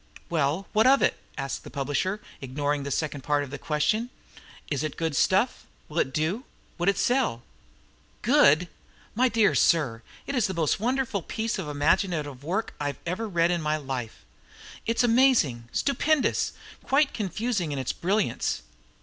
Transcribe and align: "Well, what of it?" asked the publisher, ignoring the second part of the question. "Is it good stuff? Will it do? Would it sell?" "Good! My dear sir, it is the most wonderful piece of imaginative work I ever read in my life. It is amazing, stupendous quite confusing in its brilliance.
"Well, 0.31 0.65
what 0.73 0.87
of 0.87 1.03
it?" 1.03 1.19
asked 1.37 1.63
the 1.63 1.69
publisher, 1.69 2.19
ignoring 2.41 2.81
the 2.81 2.89
second 2.89 3.21
part 3.23 3.43
of 3.43 3.51
the 3.51 3.59
question. 3.59 4.09
"Is 4.71 4.81
it 4.81 4.97
good 4.97 5.15
stuff? 5.15 5.67
Will 5.87 5.99
it 5.99 6.11
do? 6.11 6.43
Would 6.79 6.89
it 6.89 6.97
sell?" 6.97 7.43
"Good! 8.23 8.67
My 9.13 9.29
dear 9.29 9.53
sir, 9.53 10.01
it 10.25 10.33
is 10.33 10.47
the 10.47 10.55
most 10.55 10.79
wonderful 10.79 11.21
piece 11.21 11.59
of 11.59 11.67
imaginative 11.69 12.43
work 12.43 12.73
I 12.81 12.95
ever 13.05 13.27
read 13.29 13.51
in 13.51 13.61
my 13.61 13.77
life. 13.77 14.25
It 14.87 14.97
is 14.97 15.03
amazing, 15.03 15.65
stupendous 15.71 16.53
quite 16.81 17.13
confusing 17.13 17.71
in 17.71 17.77
its 17.77 17.93
brilliance. 17.93 18.63